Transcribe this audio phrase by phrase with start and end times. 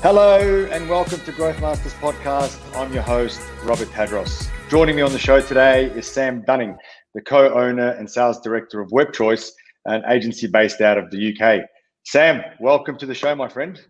[0.00, 0.38] Hello
[0.70, 2.56] and welcome to Growth Masters Podcast.
[2.76, 4.48] I'm your host, Robert Tadros.
[4.70, 6.76] Joining me on the show today is Sam Dunning,
[7.14, 9.50] the co owner and sales director of WebChoice,
[9.86, 11.62] an agency based out of the UK.
[12.04, 13.80] Sam, welcome to the show, my friend.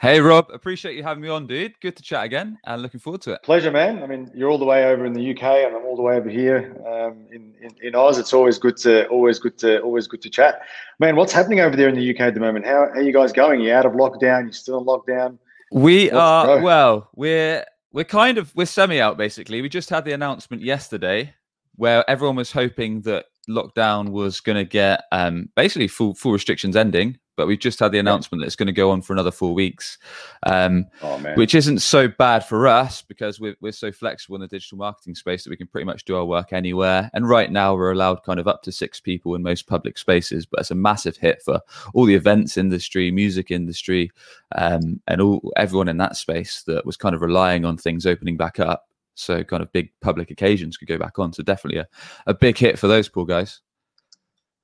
[0.00, 0.48] Hey, Rob.
[0.50, 1.78] Appreciate you having me on, dude.
[1.80, 3.42] Good to chat again and looking forward to it.
[3.42, 4.02] Pleasure, man.
[4.02, 6.16] I mean, you're all the way over in the UK and I'm all the way
[6.16, 8.16] over here um, in, in, in Oz.
[8.16, 10.62] It's always good to, always good to, always good to chat.
[11.00, 12.64] Man, what's happening over there in the UK at the moment?
[12.64, 13.60] How, how are you guys going?
[13.60, 14.46] You out of lockdown?
[14.46, 15.36] You still in lockdown?
[15.70, 17.10] We Let's are well.
[17.14, 19.60] We're we're kind of we're semi out basically.
[19.60, 21.34] We just had the announcement yesterday
[21.76, 26.74] where everyone was hoping that lockdown was going to get um, basically full full restrictions
[26.74, 29.30] ending but we've just had the announcement that it's going to go on for another
[29.30, 29.96] four weeks,
[30.42, 34.46] um, oh, which isn't so bad for us because we're, we're so flexible in the
[34.46, 37.10] digital marketing space that we can pretty much do our work anywhere.
[37.14, 40.44] And right now, we're allowed kind of up to six people in most public spaces,
[40.44, 41.62] but it's a massive hit for
[41.94, 44.12] all the events industry, music industry,
[44.54, 48.36] um, and all everyone in that space that was kind of relying on things opening
[48.36, 48.86] back up.
[49.14, 51.32] So, kind of big public occasions could go back on.
[51.32, 51.88] So, definitely a,
[52.26, 53.62] a big hit for those poor guys.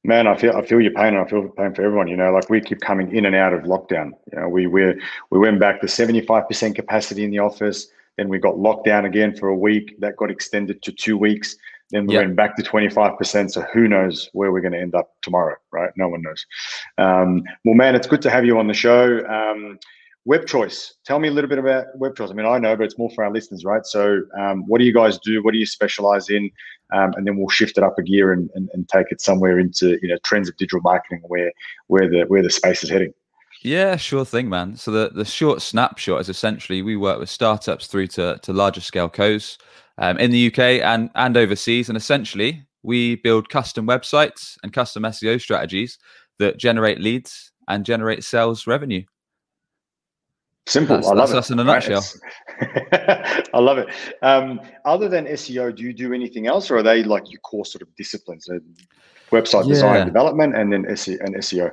[0.07, 2.07] Man, I feel I feel your pain, and I feel the pain for everyone.
[2.07, 4.13] You know, like we keep coming in and out of lockdown.
[4.33, 4.95] You know, we we
[5.31, 7.89] we went back to seventy five percent capacity in the office.
[8.17, 9.98] Then we got locked down again for a week.
[9.98, 11.57] That got extended to two weeks.
[11.91, 12.25] Then we yep.
[12.25, 13.53] went back to twenty five percent.
[13.53, 15.57] So who knows where we're going to end up tomorrow?
[15.73, 15.91] Right?
[15.97, 16.47] No one knows.
[16.98, 19.27] Um, well, man, it's good to have you on the show.
[19.27, 19.79] Um,
[20.27, 20.93] Web Choice.
[21.05, 22.31] Tell me a little bit about Web Choice.
[22.31, 23.87] I mean, I know, but it's more for our listeners, right?
[23.87, 25.41] So, um, what do you guys do?
[25.43, 26.51] What do you specialize in?
[26.93, 29.59] Um, and then we'll shift it up a gear and, and, and, take it somewhere
[29.59, 31.53] into you know trends of digital marketing, where
[31.87, 33.13] where the where the space is heading.
[33.63, 34.77] Yeah, sure thing, man.
[34.77, 38.81] So the the short snapshot is essentially we work with startups through to to larger
[38.81, 39.59] scale co's
[39.98, 45.05] um, in the UK and and overseas, and essentially we build custom websites and custom
[45.05, 45.98] SEO strategies
[46.41, 49.03] that generate leads and generate sales revenue.
[50.67, 50.97] Simple.
[50.97, 51.35] That's, I love that's, it.
[51.35, 52.05] That's in a nutshell.
[53.55, 53.89] I love it.
[54.23, 57.65] Um, other than SEO, do you do anything else, or are they like your core
[57.65, 58.49] sort of disciplines?
[58.49, 58.59] Uh,
[59.31, 59.75] website yeah.
[59.75, 61.71] design, development, and then SEO and SEO.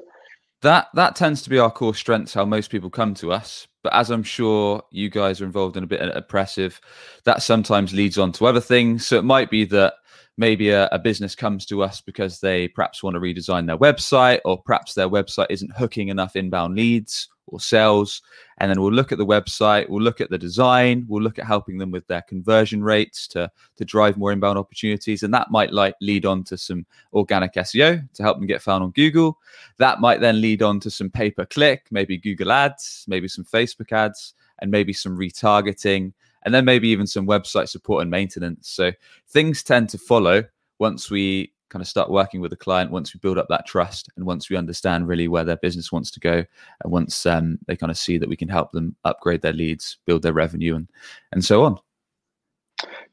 [0.61, 2.35] That that tends to be our core strengths.
[2.35, 3.67] How most people come to us.
[3.81, 6.79] But as I'm sure you guys are involved in a bit of Impressive,
[7.25, 9.05] that sometimes leads on to other things.
[9.07, 9.95] So it might be that
[10.37, 14.39] maybe a, a, business comes to us because they perhaps want to redesign their website
[14.45, 18.21] or perhaps their website isn't hooking enough inbound leads or sales.
[18.59, 21.45] And then we'll look at the website we'll look at the design we'll look at
[21.45, 25.23] helping them with their conversion rates to to drive more inbound opportunities.
[25.23, 28.83] And that might like lead on to some organic seo to help them get found
[28.83, 29.37] on google.
[29.77, 33.45] That might then lead on to some pay per click maybe google ads maybe some
[33.45, 36.13] facebook ads and maybe some retargeting
[36.45, 38.69] and then maybe even some website support and maintenance.
[38.69, 38.91] So
[39.29, 40.43] things tend to follow
[40.79, 44.07] once we kind of start working with a client, once we build up that trust,
[44.15, 46.45] and once we understand really where their business wants to go,
[46.83, 49.97] and once um, they kind of see that we can help them upgrade their leads,
[50.05, 50.87] build their revenue, and
[51.31, 51.79] and so on.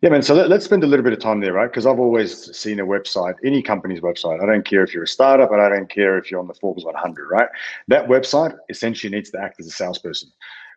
[0.03, 0.23] Yeah, man.
[0.23, 1.71] So let, us spend a little bit of time there, right?
[1.71, 4.43] Because I've always seen a website, any company's website.
[4.43, 6.55] I don't care if you're a startup, and I don't care if you're on the
[6.55, 7.49] Forbes 100, right?
[7.89, 10.31] That website essentially needs to act as a salesperson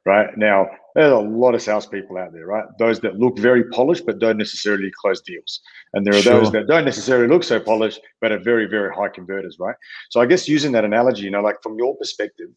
[0.05, 0.37] right?
[0.37, 2.65] Now, there's a lot of salespeople out there, right?
[2.77, 5.61] Those that look very polished but don't necessarily close deals.
[5.93, 6.39] And there are sure.
[6.39, 9.75] those that don't necessarily look so polished but are very, very high converters, right?
[10.09, 12.49] So I guess using that analogy, you know, like from your perspective,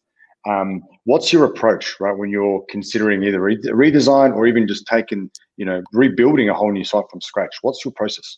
[0.47, 5.29] um, what's your approach, right, when you're considering either re- redesign or even just taking,
[5.57, 7.57] you know, rebuilding a whole new site from scratch?
[7.61, 8.37] What's your process?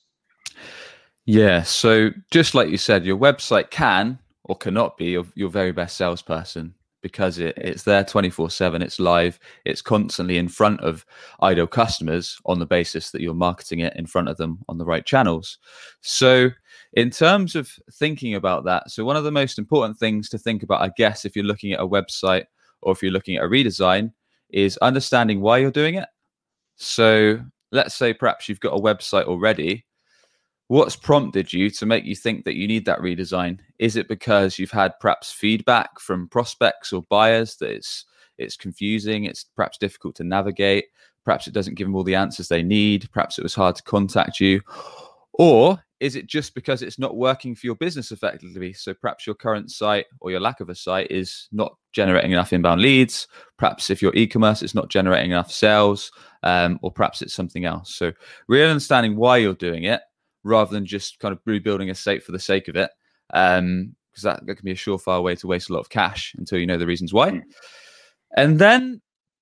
[1.25, 1.63] Yeah.
[1.63, 5.97] So just like you said, your website can or cannot be your, your very best
[5.97, 11.05] salesperson because it, it's there 24 7 it's live it's constantly in front of
[11.41, 14.85] ideal customers on the basis that you're marketing it in front of them on the
[14.85, 15.59] right channels.
[16.01, 16.49] So
[16.93, 20.63] in terms of thinking about that so one of the most important things to think
[20.63, 22.45] about i guess if you're looking at a website
[22.81, 24.11] or if you're looking at a redesign
[24.49, 26.07] is understanding why you're doing it.
[26.75, 27.39] So
[27.71, 29.85] let's say perhaps you've got a website already.
[30.67, 33.59] What's prompted you to make you think that you need that redesign?
[33.79, 38.05] Is it because you've had perhaps feedback from prospects or buyers that it's
[38.37, 40.85] it's confusing, it's perhaps difficult to navigate,
[41.25, 43.83] perhaps it doesn't give them all the answers they need, perhaps it was hard to
[43.83, 44.61] contact you,
[45.33, 48.71] or is it just because it's not working for your business effectively?
[48.71, 52.53] So perhaps your current site or your lack of a site is not generating enough
[52.53, 53.27] inbound leads.
[53.57, 56.11] Perhaps if your e-commerce is not generating enough sales,
[56.43, 57.95] um, or perhaps it's something else.
[57.95, 58.13] So,
[58.47, 60.01] really understanding why you're doing it
[60.43, 62.89] rather than just kind of rebuilding a site for the sake of it,
[63.29, 66.35] because um, that, that can be a surefire way to waste a lot of cash
[66.37, 67.31] until you know the reasons why.
[67.31, 67.43] Mm.
[68.37, 69.01] And then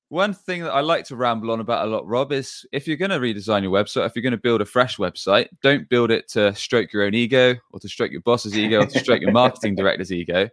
[0.10, 2.98] one thing that I like to ramble on about a lot, Rob, is if you're
[2.98, 6.12] going to redesign your website, if you're going to build a fresh website, don't build
[6.12, 9.22] it to stroke your own ego or to stroke your boss's ego or to stroke
[9.22, 10.50] your marketing director's ego.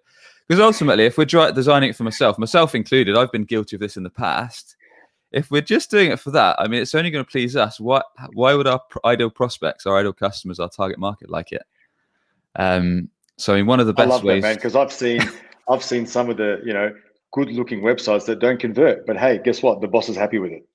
[0.49, 3.97] Because ultimately, if we're designing it for myself, myself included, I've been guilty of this
[3.97, 4.77] in the past.
[5.31, 7.81] If we're just doing it for that, I mean, it's only going to please us.
[7.81, 8.03] Why?
[8.35, 11.63] Why would our ideal prospects, our ideal customers, our target market like it?
[12.57, 13.09] Um,
[13.39, 15.21] so, in one of the best I love ways, that, man, because I've seen,
[15.69, 16.93] I've seen some of the, you know,
[17.33, 19.81] good-looking websites that don't convert, but hey, guess what?
[19.81, 20.67] The boss is happy with it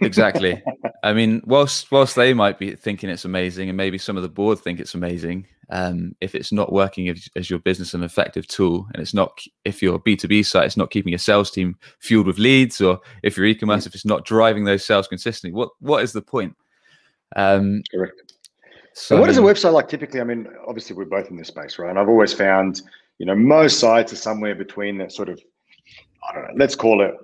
[0.00, 0.62] exactly.
[1.02, 4.28] I mean, whilst whilst they might be thinking it's amazing, and maybe some of the
[4.28, 8.46] board think it's amazing, um, if it's not working as, as, your business an effective
[8.46, 11.50] tool, and it's not if your B two B site is not keeping your sales
[11.50, 13.88] team fueled with leads, or if your e-commerce mm.
[13.88, 16.56] if it's not driving those sales consistently, what what is the point?
[17.34, 18.34] Um, Correct.
[18.94, 20.20] So, what is a website like typically?
[20.20, 21.90] I mean, obviously we're both in this space, right?
[21.90, 22.82] And I've always found,
[23.18, 25.40] you know, most sites are somewhere between that sort of,
[26.28, 27.14] I don't know, let's call it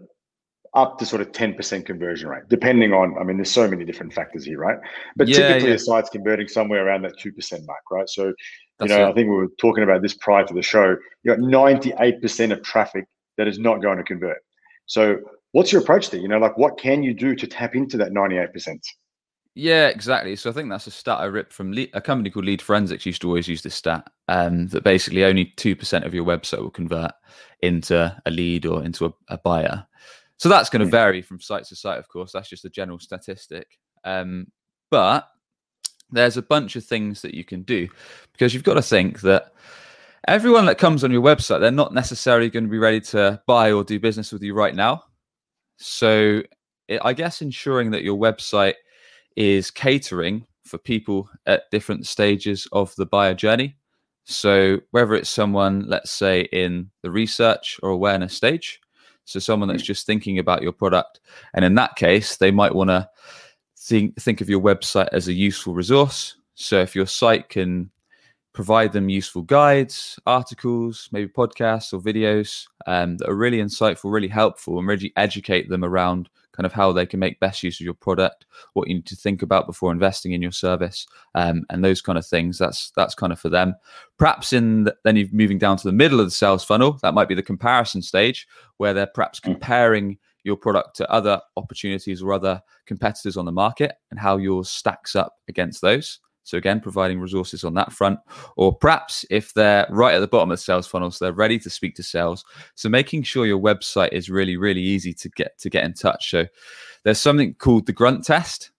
[0.74, 4.12] up to sort of 10% conversion rate, depending on, I mean, there's so many different
[4.12, 4.78] factors here, right?
[5.16, 5.74] But yeah, typically yeah.
[5.74, 8.08] a site's converting somewhere around that 2% mark, right?
[8.08, 8.32] So,
[8.78, 9.10] That's you know, it.
[9.10, 10.96] I think we were talking about this prior to the show.
[11.22, 13.06] You got 98% of traffic
[13.38, 14.38] that is not going to convert.
[14.86, 15.18] So,
[15.52, 16.20] what's your approach there?
[16.20, 18.78] You know, like what can you do to tap into that 98%?
[19.58, 20.36] Yeah, exactly.
[20.36, 23.04] So I think that's a stat I ripped from Le- a company called Lead Forensics.
[23.04, 26.60] Used to always use this stat um, that basically only two percent of your website
[26.60, 27.10] will convert
[27.60, 29.84] into a lead or into a, a buyer.
[30.36, 32.30] So that's going to vary from site to site, of course.
[32.30, 33.66] That's just a general statistic.
[34.04, 34.46] Um,
[34.92, 35.26] but
[36.12, 37.88] there's a bunch of things that you can do
[38.32, 39.52] because you've got to think that
[40.28, 43.72] everyone that comes on your website, they're not necessarily going to be ready to buy
[43.72, 45.02] or do business with you right now.
[45.78, 46.44] So
[46.86, 48.74] it, I guess ensuring that your website
[49.38, 53.76] is catering for people at different stages of the buyer journey.
[54.24, 58.80] So whether it's someone, let's say, in the research or awareness stage,
[59.24, 59.86] so someone that's mm.
[59.86, 61.20] just thinking about your product,
[61.54, 63.08] and in that case, they might want to
[63.76, 66.34] think think of your website as a useful resource.
[66.54, 67.90] So if your site can
[68.52, 74.28] provide them useful guides, articles, maybe podcasts or videos um, that are really insightful, really
[74.28, 77.84] helpful, and really educate them around kind of how they can make best use of
[77.84, 81.06] your product, what you need to think about before investing in your service,
[81.36, 82.58] um, and those kind of things.
[82.58, 83.76] That's that's kind of for them.
[84.18, 86.98] Perhaps in the, then you're moving down to the middle of the sales funnel.
[87.00, 89.52] That might be the comparison stage where they're perhaps hmm.
[89.52, 94.68] comparing your product to other opportunities or other competitors on the market and how yours
[94.68, 96.18] stacks up against those.
[96.48, 98.18] So again, providing resources on that front,
[98.56, 101.58] or perhaps if they're right at the bottom of the sales funnel, so they're ready
[101.58, 102.42] to speak to sales.
[102.74, 106.30] So making sure your website is really, really easy to get to get in touch.
[106.30, 106.46] So
[107.04, 108.70] there's something called the grunt test.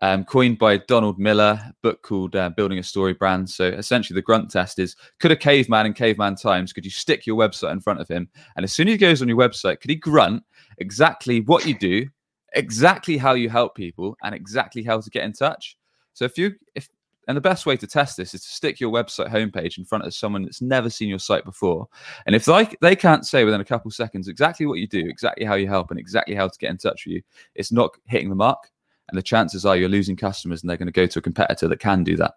[0.00, 3.50] Um, coined by Donald Miller, book called uh, Building a Story Brand.
[3.50, 7.26] So essentially, the grunt test is: Could a caveman in caveman times could you stick
[7.26, 9.80] your website in front of him, and as soon as he goes on your website,
[9.80, 10.44] could he grunt
[10.78, 12.06] exactly what you do,
[12.54, 15.76] exactly how you help people, and exactly how to get in touch?
[16.14, 16.88] So if you if
[17.28, 20.04] and the best way to test this is to stick your website homepage in front
[20.04, 21.86] of someone that's never seen your site before.
[22.26, 25.44] And if they, they can't say within a couple seconds exactly what you do, exactly
[25.44, 27.22] how you help, and exactly how to get in touch with you,
[27.54, 28.70] it's not hitting the mark.
[29.08, 31.68] And the chances are you're losing customers and they're going to go to a competitor
[31.68, 32.34] that can do that.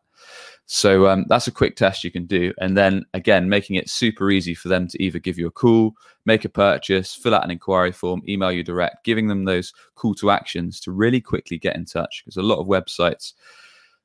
[0.66, 2.54] So um, that's a quick test you can do.
[2.60, 5.94] And then again, making it super easy for them to either give you a call,
[6.26, 10.14] make a purchase, fill out an inquiry form, email you direct, giving them those call
[10.16, 12.22] to actions to really quickly get in touch.
[12.24, 13.34] Because a lot of websites,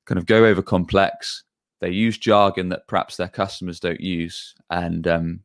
[0.06, 1.44] kind of go over complex.
[1.80, 4.54] They use jargon that perhaps their customers don't use.
[4.70, 5.40] And um,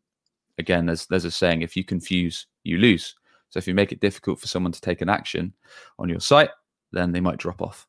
[0.57, 3.15] again, there's there's a saying: if you confuse, you lose.
[3.49, 5.53] So if you make it difficult for someone to take an action
[5.99, 6.51] on your site,
[6.93, 7.85] then they might drop off.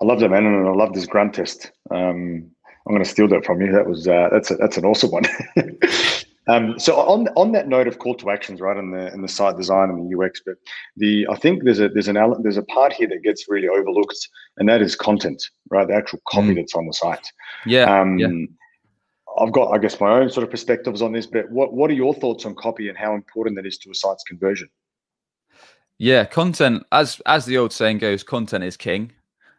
[0.00, 1.70] I love that, man, and I love this grunt test.
[1.90, 2.50] Um,
[2.86, 3.72] I'm going to steal that from you.
[3.72, 5.24] That was uh, that's a, that's an awesome one.
[6.48, 9.28] Um, so on on that note of call to actions, right, in the in the
[9.28, 10.56] site design and the UX, but
[10.96, 14.28] the I think there's a there's an there's a part here that gets really overlooked,
[14.56, 15.88] and that is content, right?
[15.88, 16.56] The actual copy mm.
[16.56, 17.32] that's on the site.
[17.64, 18.00] Yeah.
[18.00, 18.28] Um, yeah.
[19.38, 21.94] I've got, I guess, my own sort of perspectives on this, but what what are
[21.94, 24.68] your thoughts on copy and how important that is to a site's conversion?
[25.98, 29.12] Yeah, content, as as the old saying goes, content is king.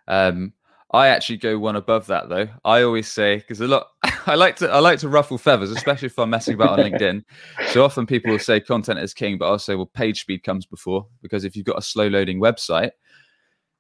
[0.07, 0.53] Um,
[0.91, 2.47] I actually go one above that though.
[2.63, 3.87] I always say because a lot
[4.27, 7.23] I like to I like to ruffle feathers, especially if I'm messing about on LinkedIn.
[7.69, 10.65] So often people will say content is king, but I'll say well page speed comes
[10.65, 12.91] before because if you've got a slow loading website,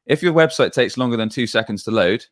[0.05, 2.25] if your website takes longer than two seconds to load,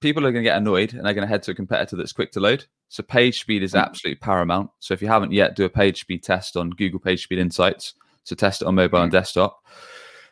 [0.00, 2.12] people are going to get annoyed and they're going to head to a competitor that's
[2.12, 2.64] quick to load.
[2.88, 3.82] So page speed is mm.
[3.82, 4.70] absolutely paramount.
[4.80, 7.94] So if you haven't yet, do a page speed test on Google Page Speed Insights.
[8.24, 9.14] So test it on mobile and mm.
[9.14, 9.62] desktop.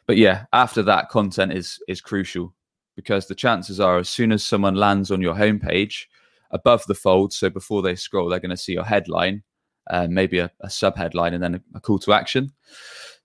[0.07, 2.55] but yeah, after that, content is is crucial
[2.97, 6.05] because the chances are, as soon as someone lands on your homepage,
[6.51, 9.43] above the fold, so before they scroll, they're going to see your headline,
[9.91, 12.53] uh, maybe a, a sub headline, and then a, a call to action.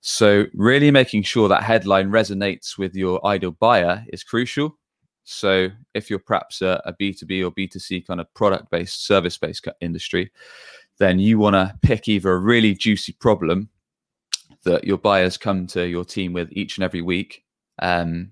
[0.01, 4.77] So, really making sure that headline resonates with your ideal buyer is crucial.
[5.23, 9.67] So, if you're perhaps a a B2B or B2C kind of product based, service based
[9.81, 10.31] industry,
[10.99, 13.69] then you want to pick either a really juicy problem
[14.63, 17.43] that your buyers come to your team with each and every week,
[17.81, 18.31] um,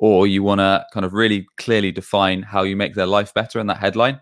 [0.00, 3.60] or you want to kind of really clearly define how you make their life better
[3.60, 4.18] in that headline.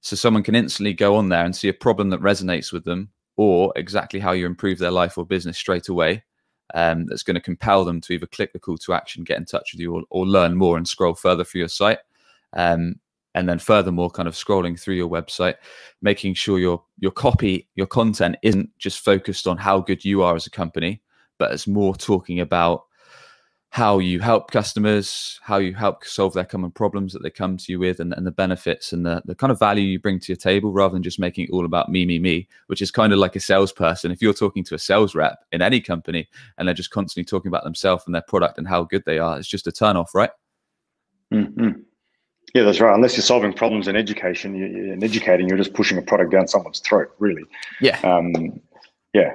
[0.00, 3.10] So someone can instantly go on there and see a problem that resonates with them,
[3.36, 6.24] or exactly how you improve their life or business straight away.
[6.72, 9.44] Um, that's going to compel them to either click the call to action, get in
[9.44, 11.98] touch with you, or, or learn more and scroll further through your site.
[12.54, 12.94] Um,
[13.34, 15.56] and then furthermore, kind of scrolling through your website,
[16.00, 20.34] making sure your your copy, your content isn't just focused on how good you are
[20.34, 21.02] as a company,
[21.38, 22.84] but it's more talking about
[23.70, 27.70] how you help customers, how you help solve their common problems that they come to
[27.70, 30.32] you with, and, and the benefits and the, the kind of value you bring to
[30.32, 33.12] your table rather than just making it all about me, me, me, which is kind
[33.12, 34.10] of like a salesperson.
[34.10, 37.48] If you're talking to a sales rep in any company and they're just constantly talking
[37.48, 40.14] about themselves and their product and how good they are, it's just a turn off,
[40.14, 40.30] right?
[41.32, 41.82] Mm-hmm.
[42.54, 42.94] Yeah, that's right.
[42.94, 46.48] Unless you're solving problems in education you, in educating, you're just pushing a product down
[46.48, 47.44] someone's throat, really.
[47.82, 48.00] Yeah.
[48.00, 48.60] Um,
[49.12, 49.32] yeah,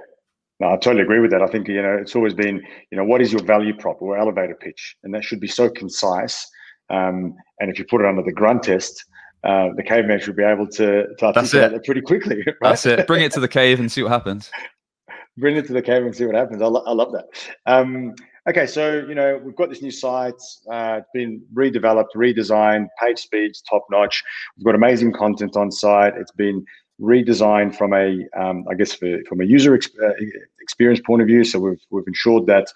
[0.63, 1.41] no, I totally agree with that.
[1.41, 4.17] I think you know it's always been you know what is your value prop or
[4.17, 6.47] elevator pitch, and that should be so concise.
[6.89, 9.03] Um, and if you put it under the grunt test,
[9.43, 11.83] uh, the caveman should be able to, to articulate it.
[11.83, 12.37] pretty quickly.
[12.47, 12.55] Right?
[12.61, 13.07] That's it.
[13.07, 14.51] Bring it to the cave and see what happens.
[15.37, 16.61] Bring it to the cave and see what happens.
[16.61, 17.25] I, lo- I love that.
[17.65, 18.13] Um,
[18.47, 20.41] okay, so you know we've got this new site.
[20.71, 22.87] Uh, it's been redeveloped, redesigned.
[23.01, 24.23] Page speeds top notch.
[24.55, 26.13] We've got amazing content on site.
[26.15, 26.63] It's been
[27.03, 30.13] redesigned from a, um, I guess, for, from a user ex- uh,
[30.61, 31.43] experience point of view.
[31.43, 32.67] So we've we've ensured that,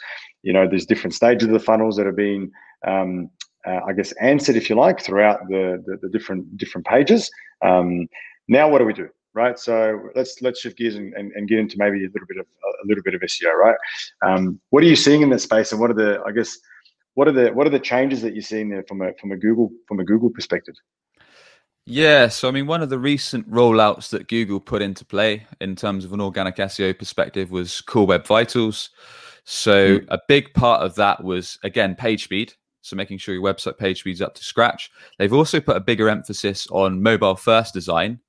[0.43, 2.51] you know, there's different stages of the funnels that are being,
[2.85, 3.29] um,
[3.65, 7.31] uh, I guess, answered, if you like, throughout the the, the different different pages.
[7.63, 8.07] Um,
[8.47, 9.09] now, what do we do?
[9.33, 9.57] Right.
[9.57, 12.47] So let's let's shift gears and, and, and, get into maybe a little bit of
[12.83, 13.53] a little bit of SEO.
[13.53, 13.75] Right.
[14.25, 16.57] Um, what are you seeing in that space, and what are the, I guess,
[17.13, 19.37] what are the what are the changes that you're seeing there from a from a
[19.37, 20.75] Google from a Google perspective?
[21.89, 25.73] Yeah, so I mean, one of the recent rollouts that Google put into play in
[25.77, 28.89] terms of an organic SEO perspective was Core Web Vitals.
[29.45, 30.05] So mm.
[30.09, 32.53] a big part of that was again page speed.
[32.81, 34.91] So making sure your website page speed's up to scratch.
[35.17, 38.19] They've also put a bigger emphasis on mobile first design.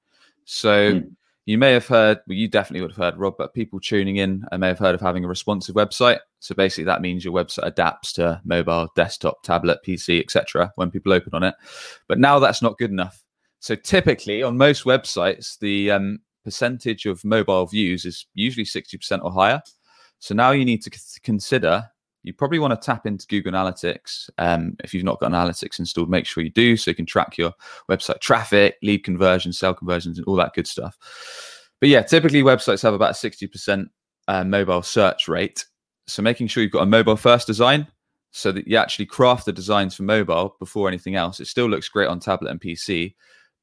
[0.44, 1.10] So mm.
[1.44, 4.44] you may have heard, well, you definitely would have heard, Rob, but people tuning in
[4.52, 6.20] I may have heard of having a responsive website.
[6.38, 10.72] So basically, that means your website adapts to mobile, desktop, tablet, PC, etc.
[10.76, 11.56] when people open on it.
[12.06, 13.24] But now that's not good enough.
[13.60, 19.32] So typically on most websites, the um, percentage of mobile views is usually 60% or
[19.32, 19.62] higher.
[20.20, 21.84] So now you need to c- consider,
[22.22, 24.30] you probably want to tap into Google Analytics.
[24.38, 27.38] Um, if you've not got Analytics installed, make sure you do so you can track
[27.38, 27.52] your
[27.90, 30.96] website traffic, lead conversions, sale conversions, and all that good stuff.
[31.80, 33.86] But yeah, typically websites have about 60%
[34.26, 35.64] uh, mobile search rate.
[36.06, 37.86] So making sure you've got a mobile first design
[38.30, 41.40] so that you actually craft the designs for mobile before anything else.
[41.40, 43.14] It still looks great on tablet and PC,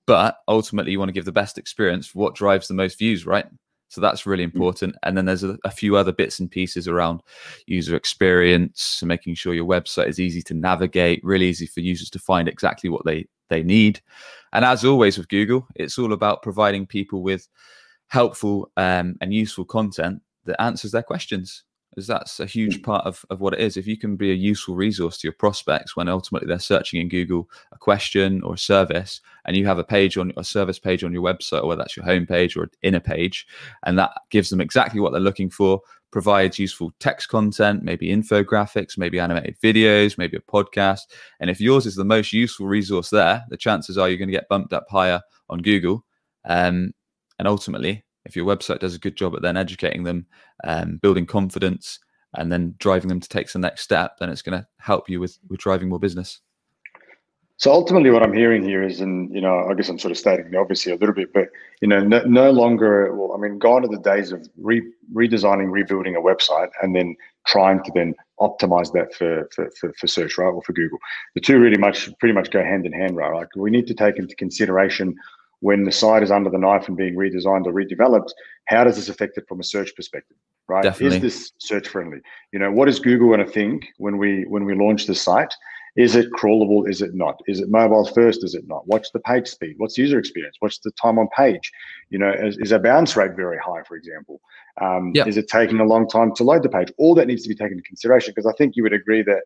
[0.07, 3.25] but ultimately you want to give the best experience for what drives the most views
[3.25, 3.45] right?
[3.89, 4.55] So that's really hmm.
[4.57, 4.95] important.
[5.03, 7.21] And then there's a, a, few other bits and pieces around
[7.67, 12.19] user experience making sure your website is easy to navigate really easy for users to
[12.19, 14.01] find exactly what they they need.
[14.53, 17.47] And as always with google it's all about providing people with
[18.07, 21.63] helpful um, and useful content that answers their questions
[21.97, 23.77] is that's a huge part of, of what it is.
[23.77, 27.09] If you can be a useful resource to your prospects when ultimately they're searching in
[27.09, 31.03] Google a question or a service, and you have a page on a service page
[31.03, 33.47] on your website, or whether that's your homepage or inner page,
[33.83, 38.97] and that gives them exactly what they're looking for, provides useful text content, maybe infographics,
[38.97, 41.01] maybe animated videos, maybe a podcast.
[41.41, 44.33] And if yours is the most useful resource there, the chances are you're going to
[44.33, 46.05] get bumped up higher on Google.
[46.45, 46.93] Um,
[47.37, 50.25] and ultimately, if your website does a good job at then educating them,
[50.63, 51.99] um, building confidence,
[52.35, 55.19] and then driving them to take the next step, then it's going to help you
[55.19, 56.41] with with driving more business.
[57.57, 60.17] So ultimately, what I'm hearing here is, and you know, I guess I'm sort of
[60.17, 61.47] stating the obvious a little bit, but
[61.81, 63.15] you know, no, no, longer.
[63.15, 64.81] Well, I mean, gone are the days of re,
[65.13, 67.15] redesigning, rebuilding a website, and then
[67.47, 70.97] trying to then optimize that for, for, for, for, search, right, or for Google.
[71.35, 73.33] The two really much, pretty much go hand in hand, right?
[73.33, 75.15] Like we need to take into consideration
[75.65, 78.29] when the site is under the knife and being redesigned or redeveloped,
[78.65, 80.37] how does this affect it from a search perspective?
[80.67, 80.83] Right?
[80.83, 81.17] Definitely.
[81.17, 82.19] Is this search friendly?
[82.53, 85.51] You know, what is Google going to think when we when we launch the site?
[85.95, 86.87] Is it crawlable?
[86.87, 87.39] Is it not?
[87.47, 88.43] Is it mobile first?
[88.43, 88.83] Is it not?
[88.85, 89.73] What's the page speed?
[89.77, 90.55] What's the user experience?
[90.59, 91.71] What's the time on page?
[92.11, 94.41] You know, is, is a bounce rate very high, for example?
[94.79, 95.25] Um, yep.
[95.25, 96.91] Is it taking a long time to load the page?
[96.99, 99.41] All that needs to be taken into consideration because I think you would agree that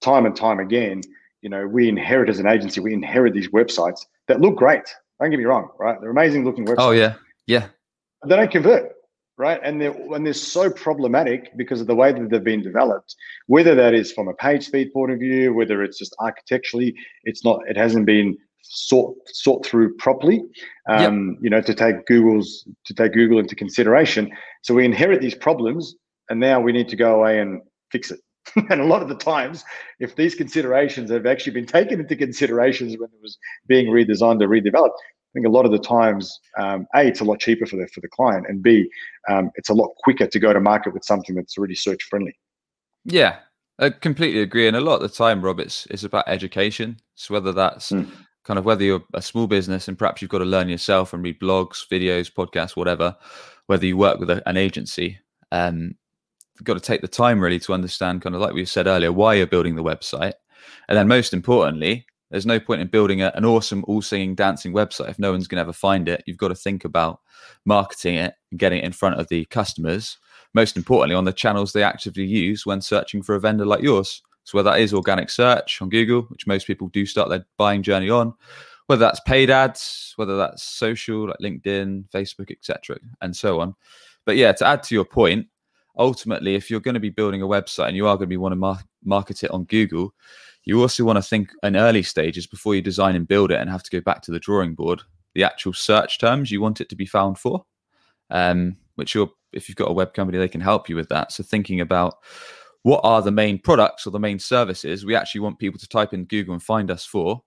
[0.00, 1.00] time and time again,
[1.40, 4.86] you know, we inherit as an agency, we inherit these websites that look great.
[5.20, 5.98] Don't get me wrong, right?
[6.00, 6.76] They're amazing looking websites.
[6.78, 7.14] Oh yeah,
[7.46, 7.68] yeah.
[8.26, 8.96] They don't convert
[9.38, 9.60] right?
[9.62, 13.14] And they're and they're so problematic because of the way that they've been developed.
[13.46, 16.94] Whether that is from a page speed point of view, whether it's just architecturally,
[17.24, 17.60] it's not.
[17.68, 20.42] It hasn't been sort sort through properly.
[20.88, 21.38] Um, yep.
[21.42, 24.30] You know, to take Google's to take Google into consideration.
[24.62, 25.94] So we inherit these problems,
[26.30, 28.20] and now we need to go away and fix it.
[28.70, 29.64] and a lot of the times,
[29.98, 34.48] if these considerations have actually been taken into considerations when it was being redesigned or
[34.48, 37.76] redeveloped, I think a lot of the times, um, a, it's a lot cheaper for
[37.76, 38.90] the for the client, and b,
[39.28, 42.34] um, it's a lot quicker to go to market with something that's really search friendly.
[43.04, 43.36] Yeah,
[43.78, 44.66] I completely agree.
[44.66, 46.98] And a lot of the time, Rob, it's it's about education.
[47.14, 48.08] So whether that's mm.
[48.44, 51.22] kind of whether you're a small business and perhaps you've got to learn yourself and
[51.22, 53.16] read blogs, videos, podcasts, whatever,
[53.66, 55.18] whether you work with a, an agency,
[55.52, 55.94] um,
[56.64, 59.34] got to take the time really to understand, kind of like we said earlier, why
[59.34, 60.34] you're building the website,
[60.88, 64.72] and then most importantly, there's no point in building a, an awesome, all singing, dancing
[64.72, 66.24] website if no one's going to ever find it.
[66.26, 67.20] You've got to think about
[67.64, 70.18] marketing it and getting it in front of the customers.
[70.54, 74.22] Most importantly, on the channels they actively use when searching for a vendor like yours.
[74.44, 77.82] So whether that is organic search on Google, which most people do start their buying
[77.82, 78.32] journey on,
[78.86, 83.74] whether that's paid ads, whether that's social like LinkedIn, Facebook, etc., and so on.
[84.24, 85.46] But yeah, to add to your point,
[85.96, 88.36] ultimately, if you're going to be building a website and you are going to be
[88.36, 90.14] want to mar- market it on Google,
[90.64, 93.70] you also want to think in early stages before you design and build it and
[93.70, 95.02] have to go back to the drawing board.
[95.34, 97.64] The actual search terms you want it to be found for,
[98.30, 101.32] um, which you're if you've got a web company, they can help you with that.
[101.32, 102.16] So thinking about
[102.82, 106.12] what are the main products or the main services we actually want people to type
[106.12, 107.42] in Google and find us for,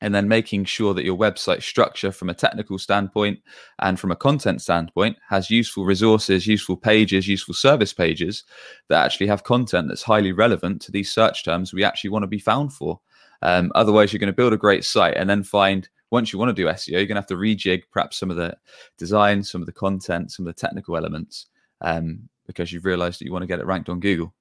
[0.00, 3.40] and then making sure that your website structure from a technical standpoint
[3.80, 8.44] and from a content standpoint has useful resources useful pages useful service pages
[8.88, 12.28] that actually have content that's highly relevant to these search terms we actually want to
[12.28, 13.00] be found for.
[13.42, 16.48] Um, otherwise you're going to build a great site and then find once you want
[16.48, 18.56] to do seo you're going to have to rejig perhaps some of the
[18.96, 21.46] design some of the content some of the technical elements
[21.82, 24.34] um, because you've realized that you want to get it ranked on google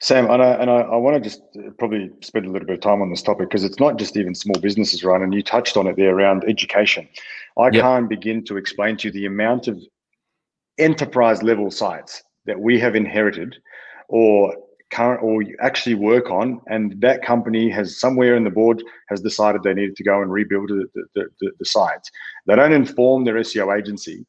[0.00, 2.74] Sam, and I, and I, I, want to just uh, probably spend a little bit
[2.74, 5.20] of time on this topic because it's not just even small businesses, right?
[5.20, 7.08] And you touched on it there around education.
[7.56, 7.82] I yep.
[7.82, 9.80] can't begin to explain to you the amount of
[10.78, 13.56] enterprise level sites that we have inherited
[14.08, 14.54] or
[14.90, 19.62] current or actually work on and that company has somewhere in the board has decided
[19.62, 22.06] they needed to go and rebuild the, the, the, the site
[22.46, 24.24] they don't inform their seo agency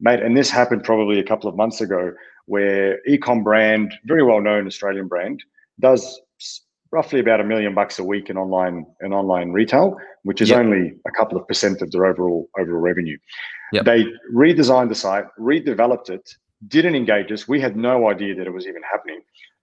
[0.00, 2.12] mate and this happened probably a couple of months ago
[2.46, 5.42] where ecom brand, very well known Australian brand,
[5.80, 6.20] does
[6.92, 10.60] roughly about a million bucks a week in online in online retail, which is yep.
[10.60, 13.18] only a couple of percent of their overall overall revenue.
[13.72, 13.84] Yep.
[13.84, 16.34] They redesigned the site, redeveloped it,
[16.68, 17.48] didn't engage us.
[17.48, 19.20] We had no idea that it was even happening.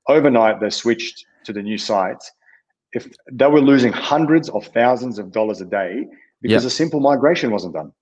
[0.08, 2.24] Overnight, they switched to the new site.
[2.94, 6.06] If they were losing hundreds of thousands of dollars a day
[6.41, 6.72] because yep.
[6.72, 7.94] a simple migration wasn't done.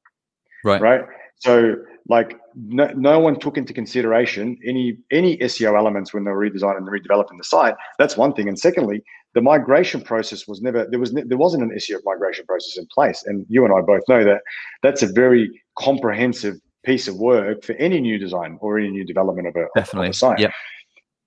[0.63, 0.81] Right.
[0.81, 1.01] Right.
[1.35, 1.75] So
[2.07, 6.77] like no, no one took into consideration any any SEO elements when they were redesigning
[6.77, 7.75] and redeveloping the site.
[7.97, 8.47] That's one thing.
[8.47, 9.01] And secondly,
[9.33, 13.23] the migration process was never there was there wasn't an SEO migration process in place.
[13.25, 14.41] And you and I both know that
[14.83, 19.47] that's a very comprehensive piece of work for any new design or any new development
[19.47, 20.07] of a, Definitely.
[20.07, 20.39] Of a site.
[20.39, 20.51] Yeah.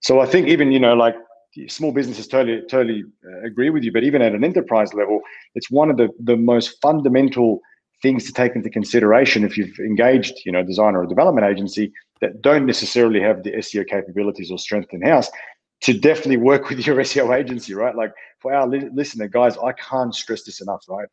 [0.01, 1.15] So I think even you know like
[1.69, 5.21] small businesses totally totally uh, agree with you, but even at an enterprise level,
[5.55, 7.61] it's one of the the most fundamental
[8.03, 11.47] things to take into consideration if you've engaged, you know, a designer or a development
[11.47, 15.31] agency that don't necessarily have the SEO capabilities or strength in house
[15.83, 17.95] to definitely work with your SEO agency, right?
[17.95, 21.09] Like for our li- listener guys, I can't stress this enough, right?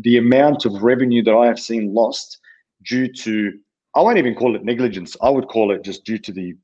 [0.00, 2.38] The amount of revenue that I have seen lost
[2.84, 3.52] due to,
[3.94, 5.16] I won't even call it negligence.
[5.20, 6.54] I would call it just due to the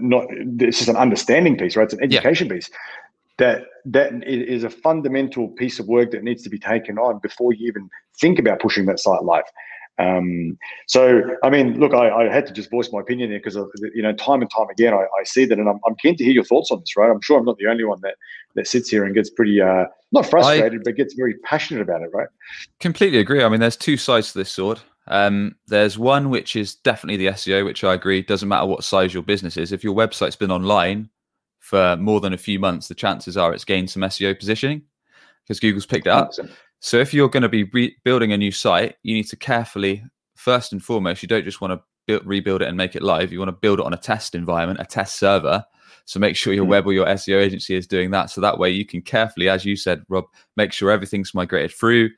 [0.00, 0.26] not.
[0.44, 1.84] This is an understanding piece, right?
[1.84, 2.54] It's an education yeah.
[2.54, 2.68] piece
[3.38, 7.52] that that is a fundamental piece of work that needs to be taken on before
[7.52, 9.44] you even think about pushing that site live.
[9.98, 13.54] Um, so, I mean, look, I, I, had to just voice my opinion there because,
[13.94, 16.24] you know, time and time again, I, I see that, and I'm, I'm, keen to
[16.24, 16.96] hear your thoughts on this.
[16.96, 17.08] Right?
[17.08, 18.16] I'm sure I'm not the only one that
[18.56, 22.02] that sits here and gets pretty uh, not frustrated, I but gets very passionate about
[22.02, 22.10] it.
[22.12, 22.26] Right?
[22.80, 23.44] Completely agree.
[23.44, 24.80] I mean, there's two sides to this sword.
[25.06, 29.14] Um, there's one which is definitely the SEO, which I agree doesn't matter what size
[29.14, 29.70] your business is.
[29.70, 31.08] If your website's been online
[31.64, 34.82] for more than a few months, the chances are it's gained some SEO positioning
[35.42, 36.30] because Google's picked it up.
[36.80, 40.04] So if you're going to be re- building a new site, you need to carefully,
[40.36, 43.32] first and foremost, you don't just want to build, rebuild it and make it live.
[43.32, 45.64] You want to build it on a test environment, a test server,
[46.04, 46.68] So make sure your mm.
[46.68, 48.28] web or your SEO agency is doing that.
[48.28, 50.26] So that way you can carefully, as you said, Rob,
[50.58, 52.10] make sure everything's migrated through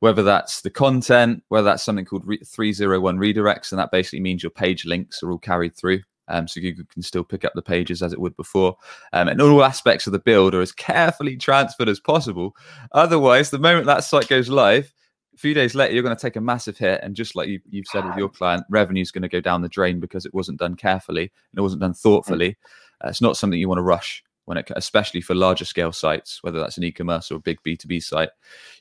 [0.00, 4.42] whether that's the content, whether that's something called re- 301 redirects, and that basically means
[4.42, 6.00] your page links are all carried through.
[6.32, 8.76] Um, so Google can still pick up the pages as it would before.
[9.12, 12.56] Um, and all aspects of the build are as carefully transferred as possible.
[12.92, 14.92] Otherwise, the moment that site goes live,
[15.34, 17.00] a few days later, you're going to take a massive hit.
[17.02, 19.62] And just like you, have said with your client, revenue is going to go down
[19.62, 22.56] the drain because it wasn't done carefully and it wasn't done thoughtfully.
[23.04, 26.42] Uh, it's not something you want to rush when it, especially for larger scale sites,
[26.42, 28.30] whether that's an e-commerce or a big B2B site,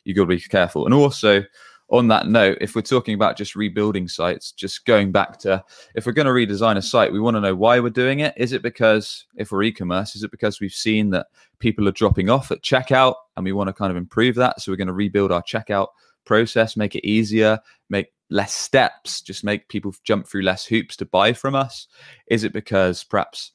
[0.03, 0.85] you've got to be careful.
[0.85, 1.43] And also
[1.91, 6.05] on that note, if we're talking about just rebuilding sites, just going back to if
[6.05, 8.33] we're going to redesign a site, we want to know why we're doing it.
[8.37, 11.27] Is it because if we're e-commerce, is it because we've seen that
[11.59, 14.61] people are dropping off at checkout and we want to kind of improve that?
[14.61, 15.87] So we're going to rebuild our checkout
[16.25, 21.05] process, make it easier, make less steps, just make people jump through less hoops to
[21.05, 21.87] buy from us?
[22.27, 23.51] Is it because perhaps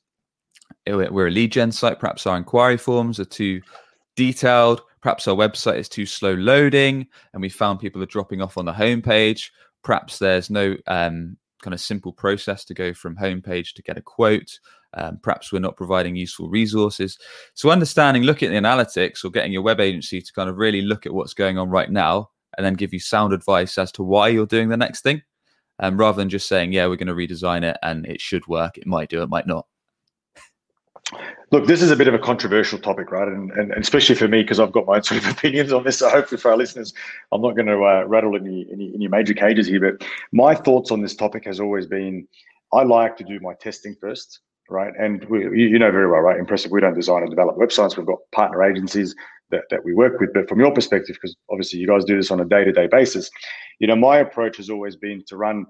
[0.87, 1.99] we're a lead gen site.
[1.99, 3.61] Perhaps our inquiry forms are too
[4.15, 4.83] detailed.
[5.07, 8.65] Perhaps our website is too slow loading, and we found people are dropping off on
[8.65, 9.51] the homepage.
[9.85, 14.03] Perhaps there's no um, kind of simple process to go from homepage to get a
[14.03, 14.59] quote.
[14.95, 17.21] Um, perhaps we're not providing useful resources.
[17.55, 20.83] So, understanding, looking at the analytics or getting your web agency to kind of really
[20.83, 24.03] look at what's going on right now and then give you sound advice as to
[24.03, 25.23] why you're doing the next thing,
[25.79, 28.77] um, rather than just saying, yeah, we're going to redesign it and it should work.
[28.77, 29.67] It might do, it might not.
[31.53, 33.29] Look, this is a bit of a controversial topic, right?
[33.29, 35.85] And, and, and especially for me, because I've got my own sort of opinions on
[35.85, 35.99] this.
[35.99, 36.93] So hopefully for our listeners,
[37.33, 39.93] I'm not going to uh, rattle any, any, any major cages here.
[39.93, 42.27] But my thoughts on this topic has always been,
[42.73, 44.93] I like to do my testing first, right?
[44.99, 46.39] And we, you know very well, right?
[46.39, 46.73] Impressive.
[46.73, 47.97] We don't design and develop websites.
[47.97, 49.15] We've got partner agencies
[49.51, 50.33] that, that we work with.
[50.35, 53.31] But from your perspective, because obviously you guys do this on a day-to-day basis,
[53.79, 55.67] you know, my approach has always been to run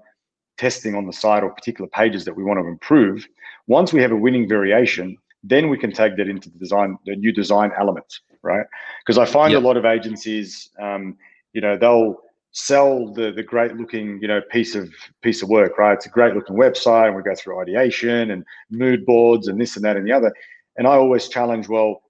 [0.57, 3.27] testing on the site or particular pages that we want to improve.
[3.67, 5.15] Once we have a winning variation,
[5.49, 8.65] then we can take that into the design, the new design elements, right?
[9.05, 9.63] Because I find yep.
[9.63, 11.17] a lot of agencies, um,
[11.53, 12.17] you know, they'll
[12.51, 15.93] sell the the great looking, you know, piece of piece of work, right?
[15.93, 19.75] It's a great looking website, and we go through ideation and mood boards and this
[19.75, 20.33] and that and the other.
[20.77, 22.03] And I always challenge, well,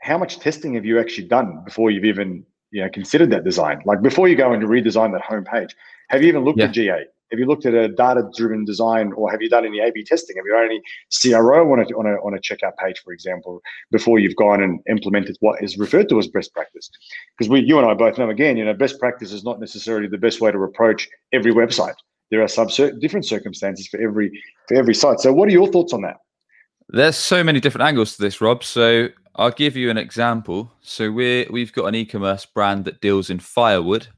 [0.00, 3.82] how much testing have you actually done before you've even you know considered that design?
[3.84, 5.72] Like before you go and redesign that homepage,
[6.08, 6.66] have you even looked yeah.
[6.66, 7.04] at GA?
[7.30, 10.36] Have you looked at a data-driven design, or have you done any A/B testing?
[10.36, 10.82] Have you done any
[11.20, 13.60] CRO on a, on a on a checkout page, for example,
[13.90, 16.90] before you've gone and implemented what is referred to as best practice?
[17.36, 20.08] Because we, you and I both know, again, you know, best practice is not necessarily
[20.08, 21.94] the best way to approach every website.
[22.30, 22.68] There are some
[23.00, 24.30] different circumstances for every
[24.66, 25.20] for every site.
[25.20, 26.16] So, what are your thoughts on that?
[26.90, 28.64] There's so many different angles to this, Rob.
[28.64, 30.72] So I'll give you an example.
[30.80, 34.08] So we we've got an e-commerce brand that deals in firewood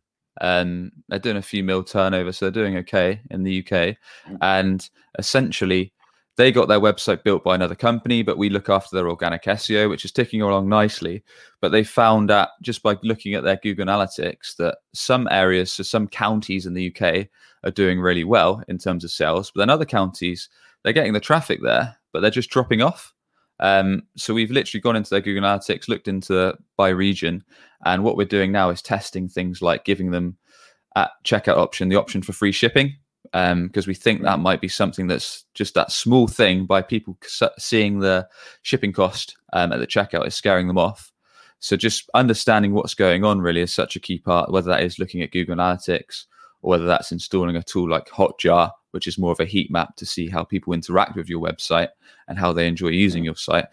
[0.40, 3.96] and they're doing a few mil turnover, so they're doing okay in the UK.
[4.28, 4.38] Mm.
[4.40, 5.92] And essentially,
[6.36, 9.90] they got their website built by another company, but we look after their organic SEO,
[9.90, 11.22] which is ticking along nicely.
[11.60, 15.82] But they found that just by looking at their Google Analytics, that some areas, so
[15.82, 17.28] some counties in the UK,
[17.62, 20.48] are doing really well in terms of sales, but then other counties,
[20.82, 23.12] they're getting the traffic there, but they're just dropping off.
[23.60, 27.44] Um, so we've literally gone into their Google Analytics, looked into by region,
[27.84, 30.36] and what we're doing now is testing things like giving them
[30.96, 32.96] at checkout option the option for free shipping
[33.32, 37.16] because um, we think that might be something that's just that small thing by people
[37.58, 38.26] seeing the
[38.62, 41.12] shipping cost um, at the checkout is scaring them off.
[41.60, 44.98] So just understanding what's going on really is such a key part, whether that is
[44.98, 46.24] looking at Google Analytics
[46.62, 49.96] or whether that's installing a tool like Hotjar which is more of a heat map
[49.96, 51.88] to see how people interact with your website
[52.28, 53.66] and how they enjoy using your site.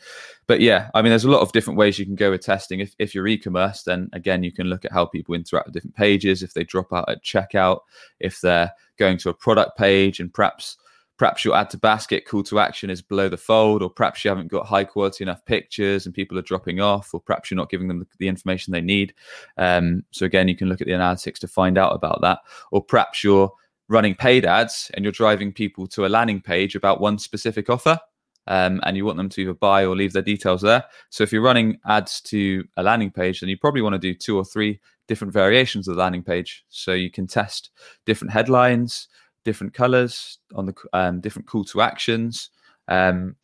[0.47, 2.79] But yeah, I mean, there's a lot of different ways you can go with testing.
[2.79, 5.95] If, if you're e-commerce, then again, you can look at how people interact with different
[5.95, 6.43] pages.
[6.43, 7.81] If they drop out at checkout,
[8.19, 10.77] if they're going to a product page and perhaps
[11.17, 14.29] perhaps your add to basket call to action is below the fold, or perhaps you
[14.29, 17.69] haven't got high quality enough pictures and people are dropping off, or perhaps you're not
[17.69, 19.13] giving them the, the information they need.
[19.57, 22.39] Um, so again, you can look at the analytics to find out about that,
[22.71, 23.51] or perhaps you're
[23.89, 27.99] running paid ads and you're driving people to a landing page about one specific offer
[28.47, 30.85] um, and you want them to either buy or leave their details there.
[31.09, 34.13] So if you're running ads to a landing page, then you probably want to do
[34.13, 36.65] two or three different variations of the landing page.
[36.69, 37.71] So you can test
[38.05, 39.07] different headlines,
[39.43, 42.49] different colors on the um, different call to actions.
[42.87, 43.35] Um,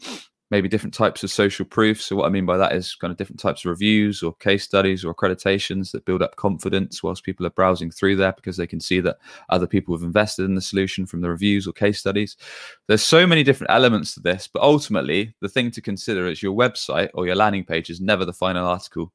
[0.52, 2.02] maybe different types of social proof.
[2.02, 4.64] So what I mean by that is kind of different types of reviews or case
[4.64, 8.68] studies or accreditations that build up confidence whilst people are browsing through there because they
[8.68, 9.18] can see that
[9.50, 12.38] other people have invested in the solution from the reviews or case studies.
[12.88, 16.56] There's so many different elements to this, but ultimately the thing to consider is your
[16.56, 19.12] website or your landing page is never the final article.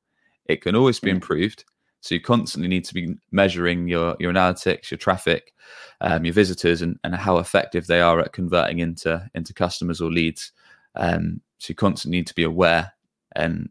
[0.46, 1.14] It can always be mm.
[1.14, 1.64] improved.
[2.00, 5.52] So you constantly need to be measuring your your analytics, your traffic,
[6.00, 10.10] um, your visitors, and, and how effective they are at converting into into customers or
[10.10, 10.52] leads.
[10.98, 12.92] Um, so you constantly need to be aware
[13.34, 13.68] and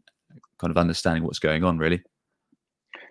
[0.58, 2.02] kind of understanding what's going on, really.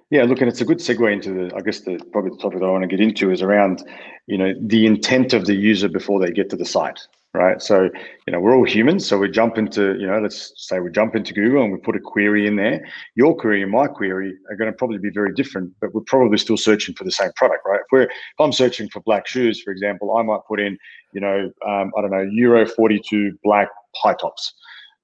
[0.09, 2.59] Yeah, look, and it's a good segue into the, I guess, the probably the topic
[2.59, 3.83] that I want to get into is around,
[4.25, 7.01] you know, the intent of the user before they get to the site,
[7.37, 7.61] right?
[7.61, 7.83] So,
[8.25, 11.15] you know, we're all humans, so we jump into, you know, let's say we jump
[11.15, 12.85] into Google and we put a query in there.
[13.15, 16.37] Your query and my query are going to probably be very different, but we're probably
[16.37, 17.79] still searching for the same product, right?
[17.79, 20.77] If we're, if I'm searching for black shoes, for example, I might put in,
[21.13, 24.53] you know, um, I don't know, Euro 42 black high tops.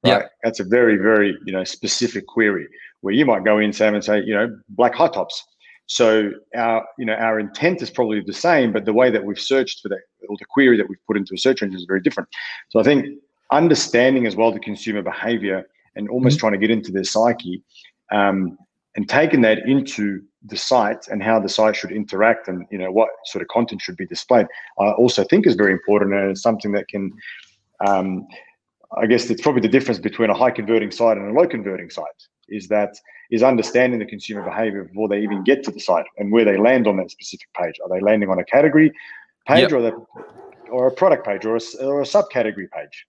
[0.03, 0.11] Right?
[0.11, 0.27] Yeah.
[0.43, 2.67] That's a very, very, you know, specific query
[3.01, 5.45] where you might go in, Sam, and say, you know, black high tops.
[5.87, 9.39] So our, you know, our intent is probably the same, but the way that we've
[9.39, 12.01] searched for that or the query that we've put into a search engine is very
[12.01, 12.29] different.
[12.69, 13.05] So I think
[13.51, 15.65] understanding as well the consumer behavior
[15.95, 16.39] and almost mm-hmm.
[16.41, 17.61] trying to get into their psyche
[18.11, 18.57] um,
[18.95, 22.91] and taking that into the site and how the site should interact and you know
[22.91, 24.45] what sort of content should be displayed
[24.79, 27.11] i also think is very important and it's something that can
[27.87, 28.27] um,
[28.97, 31.89] i guess it's probably the difference between a high converting site and a low converting
[31.89, 32.05] site
[32.49, 32.95] is that
[33.31, 36.57] is understanding the consumer behavior before they even get to the site and where they
[36.57, 37.75] land on that specific page.
[37.83, 38.91] Are they landing on a category
[39.47, 39.73] page yep.
[39.73, 40.05] or the
[40.69, 43.05] or a product page or a, or a subcategory page?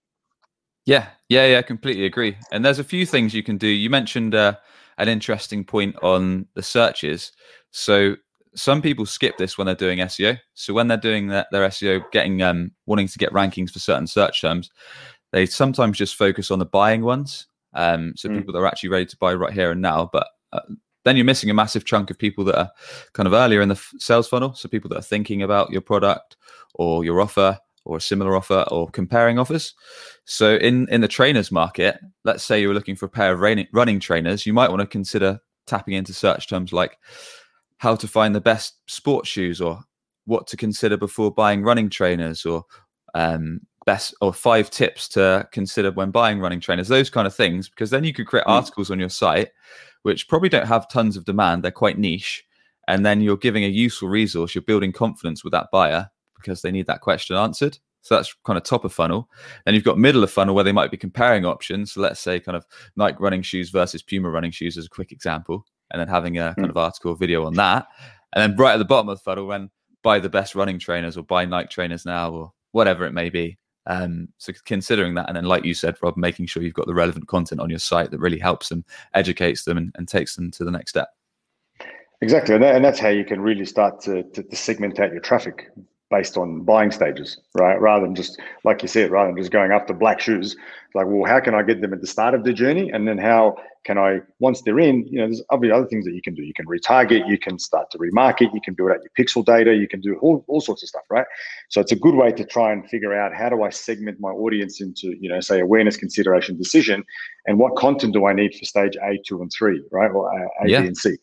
[0.85, 2.37] Yeah, yeah, yeah, I completely agree.
[2.51, 3.67] And there's a few things you can do.
[3.67, 4.55] You mentioned uh,
[4.97, 7.31] an interesting point on the searches.
[7.71, 8.15] So
[8.55, 10.39] some people skip this when they're doing SEO.
[10.53, 14.07] So when they're doing their, their SEO, getting um, wanting to get rankings for certain
[14.07, 14.69] search terms,
[15.31, 17.47] they sometimes just focus on the buying ones.
[17.75, 18.37] Um, so mm.
[18.37, 20.09] people that are actually ready to buy right here and now.
[20.11, 20.61] But uh,
[21.03, 22.71] then you're missing a massive chunk of people that are
[23.13, 24.53] kind of earlier in the f- sales funnel.
[24.53, 26.37] So people that are thinking about your product
[26.73, 29.73] or your offer or a similar offer or comparing offers.
[30.25, 33.39] So in in the trainers market, let's say you were looking for a pair of
[33.39, 36.97] running, running trainers, you might want to consider tapping into search terms like
[37.77, 39.79] how to find the best sports shoes or
[40.25, 42.63] what to consider before buying running trainers or
[43.13, 47.69] um, best or five tips to consider when buying running trainers, those kind of things,
[47.69, 48.51] because then you could create mm.
[48.51, 49.49] articles on your site
[50.05, 51.63] which probably don't have tons of demand.
[51.63, 52.45] They're quite niche.
[52.87, 56.69] And then you're giving a useful resource, you're building confidence with that buyer because they
[56.69, 57.79] need that question answered.
[58.03, 59.27] So that's kind of top of funnel.
[59.65, 61.93] Then you've got middle of funnel where they might be comparing options.
[61.93, 65.11] So let's say kind of Nike running shoes versus Puma running shoes as a quick
[65.11, 66.69] example, and then having a kind mm.
[66.69, 67.87] of article or video on that.
[68.33, 69.71] And then right at the bottom of the funnel, when
[70.03, 73.57] buy the best running trainers or buy Nike trainers now or whatever it may be.
[73.87, 76.93] Um, so considering that, and then like you said, Rob, making sure you've got the
[76.93, 80.51] relevant content on your site that really helps them, educates them, and, and takes them
[80.51, 81.09] to the next step.
[82.21, 85.11] Exactly, and, that, and that's how you can really start to, to, to segment out
[85.11, 85.69] your traffic
[86.09, 87.79] based on buying stages, right?
[87.79, 90.55] Rather than just like you said, rather than just going after black shoes,
[90.95, 93.17] like, well, how can I get them at the start of the journey, and then
[93.17, 96.33] how can I, once they're in, you know, there's obviously other things that you can
[96.33, 96.41] do.
[96.41, 99.75] You can retarget, you can start to remarket, you can build out your pixel data,
[99.75, 101.25] you can do all, all sorts of stuff, right?
[101.69, 104.29] So it's a good way to try and figure out how do I segment my
[104.29, 107.03] audience into, you know, say awareness, consideration, decision,
[107.45, 110.09] and what content do I need for stage A, two, and three, right?
[110.09, 110.81] Or A, yeah.
[110.81, 111.15] B, and C.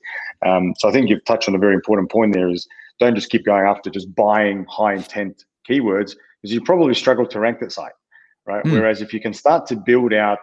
[0.46, 2.68] Um, so I think you've touched on a very important point there is
[3.00, 7.40] don't just keep going after just buying high intent keywords because you probably struggle to
[7.40, 7.92] rank that site,
[8.46, 8.64] right?
[8.64, 8.72] Mm.
[8.72, 10.40] Whereas if you can start to build out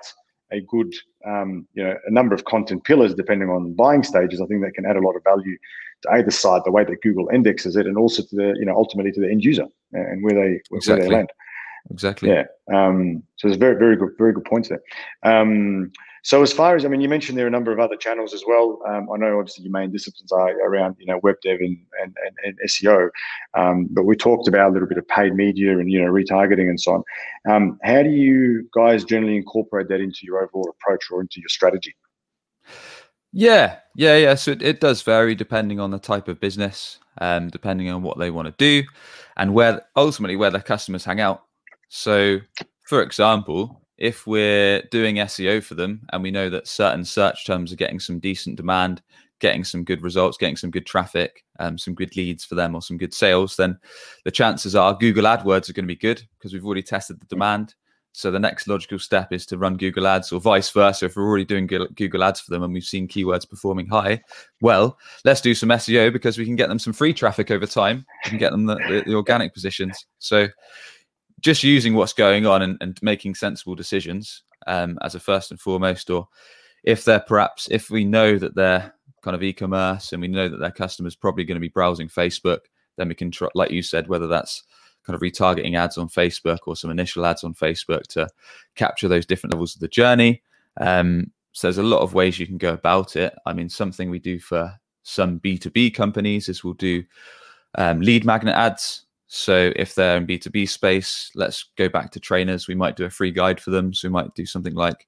[0.51, 0.93] a good,
[1.25, 4.73] um, you know, a number of content pillars depending on buying stages, I think that
[4.73, 5.57] can add a lot of value
[6.03, 8.75] to either side, the way that Google indexes it, and also to the, you know,
[8.75, 10.93] ultimately to the end user and where they exactly.
[10.93, 11.29] where they land.
[11.91, 12.29] Exactly.
[12.29, 12.45] Yeah.
[12.73, 14.81] Um, so there's very, very good, very good points there.
[15.23, 15.91] Um,
[16.23, 18.33] so as far as I mean, you mentioned there are a number of other channels
[18.33, 18.79] as well.
[18.87, 22.15] Um, I know obviously your main disciplines are around you know web dev and and,
[22.25, 23.09] and, and SEO,
[23.53, 26.69] um, but we talked about a little bit of paid media and you know retargeting
[26.69, 27.03] and so on.
[27.49, 31.49] Um, how do you guys generally incorporate that into your overall approach or into your
[31.49, 31.95] strategy?
[33.31, 34.35] Yeah, yeah, yeah.
[34.35, 38.17] So it, it does vary depending on the type of business, um, depending on what
[38.17, 38.87] they want to do,
[39.37, 41.43] and where ultimately where their customers hang out.
[41.89, 42.39] So,
[42.85, 47.73] for example, if we're doing SEO for them and we know that certain search terms
[47.73, 49.01] are getting some decent demand,
[49.39, 52.81] getting some good results, getting some good traffic, um, some good leads for them, or
[52.81, 53.77] some good sales, then
[54.23, 57.25] the chances are Google AdWords are going to be good because we've already tested the
[57.25, 57.75] demand.
[58.11, 61.05] So the next logical step is to run Google Ads, or vice versa.
[61.05, 64.21] If we're already doing Google Ads for them and we've seen keywords performing high,
[64.61, 68.05] well, let's do some SEO because we can get them some free traffic over time.
[68.25, 70.05] and get them the, the, the organic positions.
[70.17, 70.47] So
[71.41, 75.59] just using what's going on and, and making sensible decisions um, as a first and
[75.59, 76.27] foremost, or
[76.83, 80.59] if they're perhaps if we know that they're kind of e-commerce and we know that
[80.59, 82.59] their customers probably going to be browsing Facebook,
[82.97, 84.63] then we can, try, like you said, whether that's
[85.05, 88.27] kind of retargeting ads on Facebook or some initial ads on Facebook to
[88.75, 90.41] capture those different levels of the journey.
[90.79, 93.33] Um, so there's a lot of ways you can go about it.
[93.45, 94.73] I mean, something we do for
[95.03, 97.03] some B2B companies is we'll do
[97.75, 99.05] um, lead magnet ads.
[99.31, 102.67] So if they're in B2B space, let's go back to trainers.
[102.67, 103.93] We might do a free guide for them.
[103.93, 105.07] So we might do something like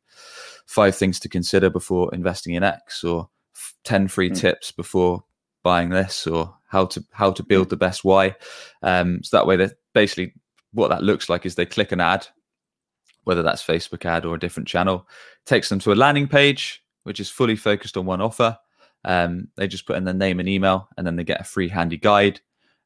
[0.68, 3.30] five things to consider before investing in X or
[3.84, 4.38] 10 free mm.
[4.38, 5.24] tips before
[5.64, 8.36] buying this or how to how to build the best Y.
[8.84, 10.36] Um, so that way that basically
[10.72, 12.28] what that looks like is they click an ad,
[13.24, 15.08] whether that's Facebook ad or a different channel,
[15.48, 18.56] takes them to a landing page, which is fully focused on one offer.
[19.04, 21.70] Um, they just put in their name and email and then they get a free
[21.70, 22.40] handy guide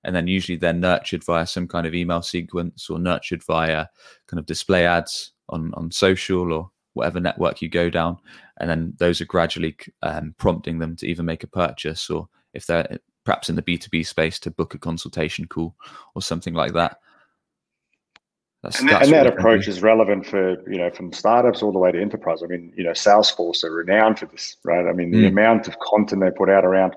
[0.05, 3.87] and then usually they're nurtured via some kind of email sequence or nurtured via
[4.27, 8.17] kind of display ads on on social or whatever network you go down
[8.61, 12.65] and then those are gradually um, prompting them to either make a purchase or if
[12.65, 15.75] they're perhaps in the b2b space to book a consultation call
[16.13, 16.99] or something like that
[18.65, 21.77] that's, and, that's and that approach is relevant for you know from startups all the
[21.77, 22.41] way to enterprise.
[22.41, 24.87] I mean, you know, Salesforce are renowned for this, right?
[24.87, 25.21] I mean, mm.
[25.21, 26.95] the amount of content they put out around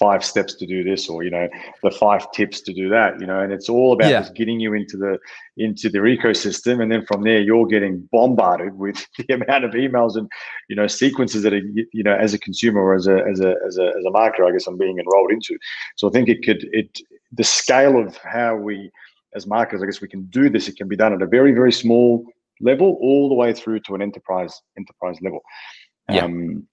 [0.00, 1.46] five steps to do this or you know
[1.82, 4.20] the five tips to do that you know and it's all about yeah.
[4.20, 5.18] just getting you into the
[5.58, 10.16] into their ecosystem and then from there you're getting bombarded with the amount of emails
[10.16, 10.26] and
[10.70, 11.60] you know sequences that are
[11.92, 14.48] you know as a consumer or as a as a as a, as a marketer
[14.48, 15.58] i guess i'm being enrolled into
[15.96, 16.98] so i think it could it
[17.32, 18.90] the scale of how we
[19.34, 21.52] as marketers i guess we can do this it can be done at a very
[21.52, 22.24] very small
[22.62, 25.40] level all the way through to an enterprise enterprise level
[26.08, 26.24] yeah.
[26.24, 26.66] Um,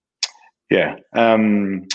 [0.72, 1.88] yeah um,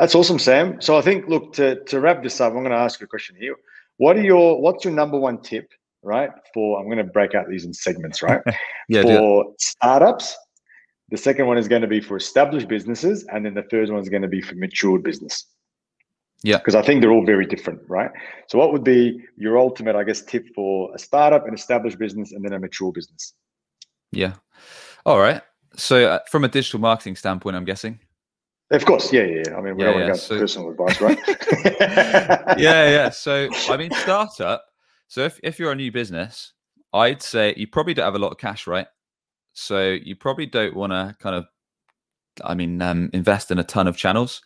[0.00, 0.80] that's awesome, Sam.
[0.80, 3.08] So I think, look, to, to wrap this up, I'm going to ask you a
[3.08, 3.54] question here.
[3.98, 5.68] What are your what's your number one tip,
[6.02, 6.30] right?
[6.54, 8.40] For I'm going to break out these in segments, right?
[8.88, 10.34] yeah, for startups.
[11.10, 14.00] The second one is going to be for established businesses, and then the third one
[14.00, 15.44] is going to be for matured business.
[16.42, 18.10] Yeah, because I think they're all very different, right?
[18.46, 22.32] So, what would be your ultimate, I guess, tip for a startup, an established business,
[22.32, 23.34] and then a mature business?
[24.12, 24.32] Yeah.
[25.04, 25.42] All right.
[25.76, 28.00] So, uh, from a digital marketing standpoint, I'm guessing
[28.70, 29.56] of course, yeah, yeah.
[29.56, 31.18] I mean, we yeah, don't want to go so, personal advice, right?
[32.58, 33.10] yeah, yeah.
[33.10, 34.64] So, I mean, startup.
[35.08, 36.52] So, if, if you're a new business,
[36.92, 38.86] I'd say you probably don't have a lot of cash, right?
[39.54, 41.46] So, you probably don't want to kind of,
[42.44, 44.40] I mean, um, invest in a ton of channels.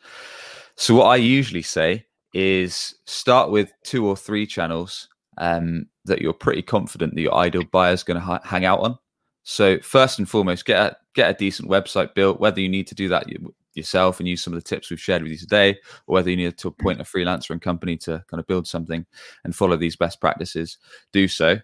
[0.77, 6.33] So, what I usually say is start with two or three channels um, that you're
[6.33, 8.99] pretty confident that your ideal buyer is going to ha- hang out on.
[9.43, 12.41] So, first and foremost, get a get a decent website built.
[12.41, 13.29] Whether you need to do that
[13.77, 16.37] yourself and use some of the tips we've shared with you today, or whether you
[16.37, 19.05] need to appoint a freelancer and company to kind of build something
[19.45, 20.79] and follow these best practices,
[21.13, 21.59] do so.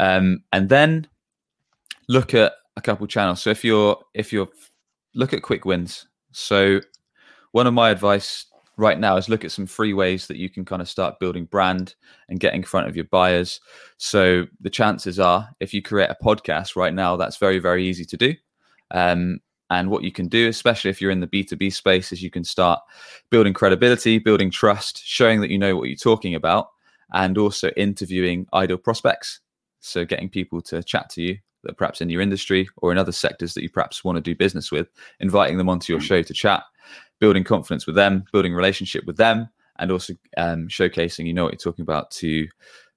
[0.00, 1.06] Um, and then
[2.08, 3.42] look at a couple channels.
[3.42, 4.48] So if you're if you're
[5.14, 6.06] look at quick wins.
[6.32, 6.80] So
[7.52, 8.46] one of my advice
[8.78, 11.44] right now is look at some free ways that you can kind of start building
[11.44, 11.94] brand
[12.28, 13.60] and get in front of your buyers.
[13.98, 18.04] So the chances are, if you create a podcast right now, that's very very easy
[18.06, 18.34] to do.
[18.90, 19.40] Um,
[19.72, 22.44] and what you can do, especially if you're in the B2B space, is you can
[22.44, 22.78] start
[23.30, 26.68] building credibility, building trust, showing that you know what you're talking about,
[27.14, 29.40] and also interviewing ideal prospects.
[29.80, 33.12] So getting people to chat to you that perhaps in your industry or in other
[33.12, 34.88] sectors that you perhaps want to do business with,
[35.20, 36.64] inviting them onto your show to chat,
[37.18, 41.52] building confidence with them, building relationship with them, and also um, showcasing you know what
[41.52, 42.46] you're talking about to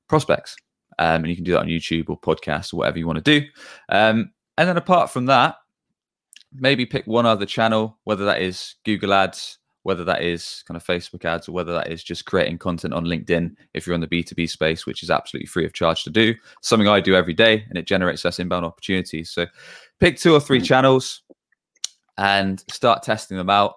[0.09, 0.57] prospects.
[0.99, 3.39] Um, and you can do that on YouTube or podcast or whatever you want to
[3.39, 3.47] do.
[3.87, 5.55] Um, and then apart from that,
[6.59, 10.83] maybe pick one other channel, whether that is Google Ads, whether that is kind of
[10.83, 14.07] Facebook ads, or whether that is just creating content on LinkedIn if you're in the
[14.07, 16.33] B2B space, which is absolutely free of charge to do.
[16.61, 19.29] Something I do every day and it generates us inbound opportunities.
[19.29, 19.45] So
[19.99, 20.65] pick two or three hmm.
[20.65, 21.21] channels
[22.17, 23.75] and start testing them out,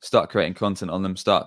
[0.00, 1.46] start creating content on them, start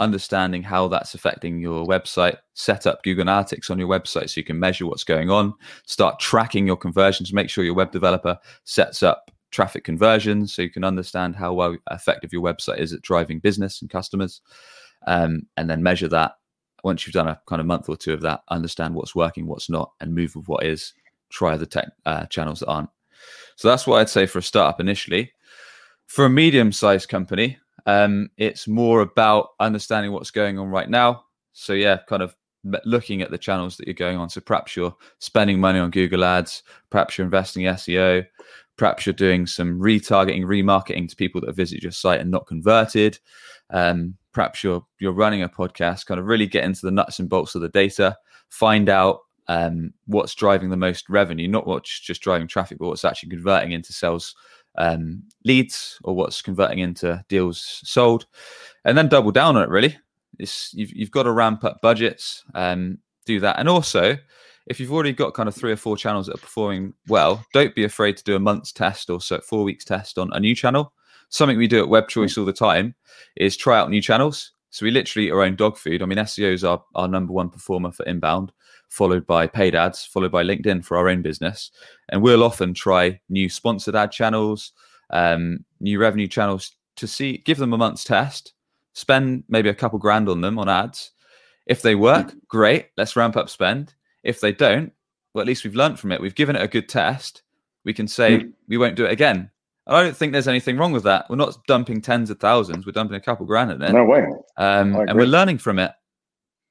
[0.00, 2.38] understanding how that's affecting your website.
[2.54, 5.54] Set up Google Analytics on your website so you can measure what's going on.
[5.86, 7.32] Start tracking your conversions.
[7.32, 11.74] Make sure your web developer sets up traffic conversions so you can understand how well
[11.90, 14.42] effective your website is at driving business and customers
[15.06, 16.36] um, and then measure that.
[16.84, 19.70] Once you've done a kind of month or two of that understand what's working what's
[19.70, 20.92] not and move with what is.
[21.30, 22.90] Try the tech uh, channels that aren't.
[23.56, 25.32] So that's what i'd say for a startup initially.
[26.06, 31.24] For a medium sized company um, it's more about understanding what's going on right now.
[31.54, 32.36] So yeah kind of
[32.84, 34.28] looking at the channels that you're going on.
[34.28, 38.26] So perhaps you're spending money on google ads perhaps you're investing in seo
[38.76, 43.18] Perhaps you're doing some retargeting, remarketing to people that visited your site and not converted.
[43.70, 47.28] Um, perhaps you're you're running a podcast, kind of really get into the nuts and
[47.28, 48.16] bolts of the data,
[48.48, 53.04] find out um, what's driving the most revenue, not what's just driving traffic, but what's
[53.04, 54.34] actually converting into sales
[54.76, 58.26] um, leads or what's converting into deals sold,
[58.84, 59.70] and then double down on it.
[59.70, 59.96] Really,
[60.38, 64.16] it's, you've you've got to ramp up budgets, um, do that, and also
[64.66, 67.74] if you've already got kind of three or four channels that are performing well, don't
[67.74, 70.54] be afraid to do a month's test or so four weeks test on a new
[70.54, 70.92] channel.
[71.28, 72.94] Something we do at Web Choice all the time
[73.36, 74.52] is try out new channels.
[74.70, 76.02] So we literally eat our own dog food.
[76.02, 78.52] I mean, SEO is our, our number one performer for inbound,
[78.88, 81.70] followed by paid ads, followed by LinkedIn for our own business.
[82.10, 84.72] And we'll often try new sponsored ad channels,
[85.10, 88.52] um, new revenue channels to see, give them a month's test,
[88.92, 91.12] spend maybe a couple grand on them on ads.
[91.66, 93.94] If they work, great, let's ramp up spend.
[94.26, 94.92] If they don't,
[95.32, 96.20] well, at least we've learned from it.
[96.20, 97.42] We've given it a good test.
[97.84, 98.52] We can say mm.
[98.68, 99.50] we won't do it again.
[99.86, 101.30] And I don't think there's anything wrong with that.
[101.30, 102.84] We're not dumping tens of thousands.
[102.84, 103.92] We're dumping a couple grand in it.
[103.92, 104.26] No way.
[104.56, 105.92] Um, and we're learning from it.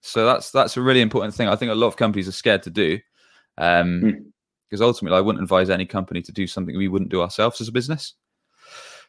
[0.02, 1.48] So that's that's a really important thing.
[1.48, 3.00] I think a lot of companies are scared to do,
[3.56, 4.28] because um,
[4.72, 4.82] mm.
[4.82, 7.72] ultimately, I wouldn't advise any company to do something we wouldn't do ourselves as a
[7.72, 8.14] business.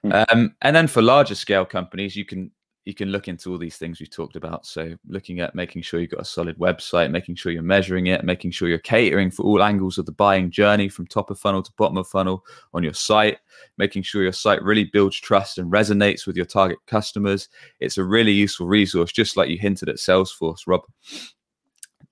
[0.05, 0.25] Mm.
[0.33, 2.51] Um, and then for larger scale companies, you can
[2.87, 4.65] you can look into all these things we've talked about.
[4.65, 8.25] So, looking at making sure you've got a solid website, making sure you're measuring it,
[8.25, 11.65] making sure you're catering for all angles of the buying journey from top of funnel
[11.65, 13.39] to bottom of funnel on your site,
[13.77, 17.49] making sure your site really builds trust and resonates with your target customers.
[17.81, 20.83] It's a really useful resource, just like you hinted at Salesforce, Rob.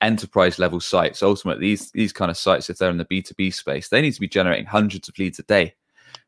[0.00, 3.88] Enterprise level sites, ultimately, these, these kind of sites, if they're in the B2B space,
[3.88, 5.72] they need to be generating hundreds of leads a day.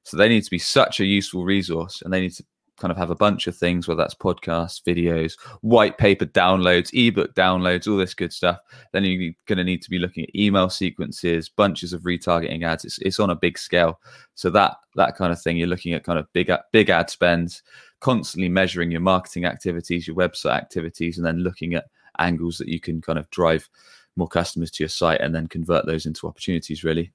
[0.05, 2.45] So they need to be such a useful resource and they need to
[2.77, 7.35] kind of have a bunch of things, whether that's podcasts, videos, white paper downloads, ebook
[7.35, 8.59] downloads, all this good stuff.
[8.93, 12.85] Then you're going to need to be looking at email sequences, bunches of retargeting ads.
[12.85, 14.01] It's, it's on a big scale.
[14.35, 17.63] So that that kind of thing, you're looking at kind of big big ad spends,
[18.01, 21.87] constantly measuring your marketing activities, your website activities, and then looking at
[22.19, 23.69] angles that you can kind of drive
[24.17, 26.85] more customers to your site and then convert those into opportunities.
[26.85, 27.13] Really.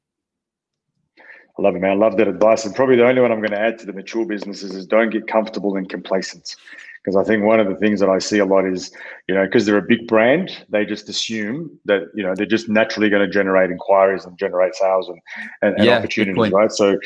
[1.61, 1.91] I love it, man.
[1.91, 2.65] I love that advice.
[2.65, 5.11] And probably the only one I'm going to add to the mature businesses is don't
[5.11, 6.55] get comfortable and complacent.
[7.03, 8.91] Because I think one of the things that I see a lot is,
[9.27, 12.67] you know, because they're a big brand, they just assume that, you know, they're just
[12.67, 15.19] naturally going to generate inquiries and generate sales and,
[15.61, 16.71] and, and yeah, opportunities, right?
[16.71, 16.97] So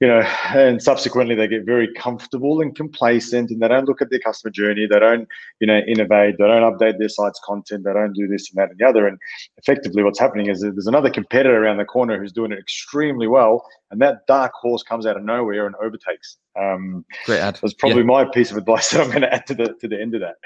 [0.00, 0.20] you know,
[0.54, 4.50] and subsequently they get very comfortable and complacent and they don't look at their customer
[4.50, 4.86] journey.
[4.86, 5.28] They don't,
[5.60, 6.36] you know, innovate.
[6.38, 7.84] They don't update their site's content.
[7.84, 9.06] They don't do this and that and the other.
[9.06, 9.18] And
[9.58, 13.66] effectively what's happening is there's another competitor around the corner who's doing it extremely well.
[13.90, 16.38] And that dark horse comes out of nowhere and overtakes.
[16.58, 17.58] Um, Great add.
[17.60, 18.06] That's probably yeah.
[18.06, 20.22] my piece of advice that I'm going to add to the, to the end of
[20.22, 20.36] that.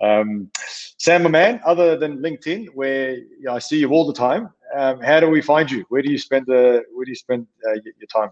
[0.00, 0.50] Um,
[0.98, 4.50] Sam, my man, other than LinkedIn, where you know, I see you all the time,
[4.76, 5.84] um, how do we find you?
[5.88, 8.30] Where do you spend the Where do you spend uh, your time?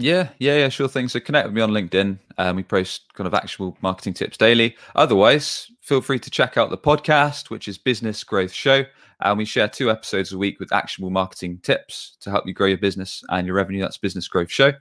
[0.00, 1.08] Yeah, yeah, yeah, sure thing.
[1.08, 2.18] So connect with me on LinkedIn.
[2.38, 4.76] Um, we post kind of actual marketing tips daily.
[4.94, 8.84] Otherwise, feel free to check out the podcast, which is Business Growth Show.
[9.20, 12.68] And we share two episodes a week with actionable marketing tips to help you grow
[12.68, 13.80] your business and your revenue.
[13.80, 14.72] That's Business Growth Show.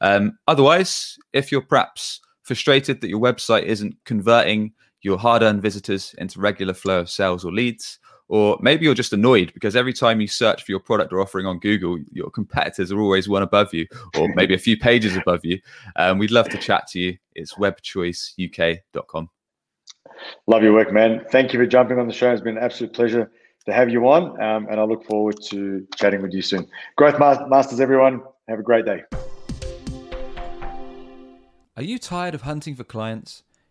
[0.00, 6.16] Um, otherwise, if you're perhaps frustrated that your website isn't converting your hard earned visitors
[6.18, 10.20] into regular flow of sales or leads, or maybe you're just annoyed because every time
[10.20, 13.74] you search for your product or offering on Google, your competitors are always one above
[13.74, 13.86] you,
[14.18, 15.60] or maybe a few pages above you.
[15.96, 17.18] Um, we'd love to chat to you.
[17.34, 19.30] It's webchoiceuk.com.
[20.46, 21.24] Love your work, man.
[21.30, 22.32] Thank you for jumping on the show.
[22.32, 23.30] It's been an absolute pleasure
[23.66, 26.66] to have you on, um, and I look forward to chatting with you soon.
[26.96, 28.22] Growth Masters, everyone.
[28.48, 29.02] Have a great day.
[31.76, 33.42] Are you tired of hunting for clients?